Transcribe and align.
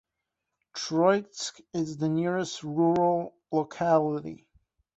Troitsk 0.73 1.61
is 1.75 1.97
the 1.97 2.09
nearest 2.09 2.63
rural 2.63 3.35
locality. 3.51 4.47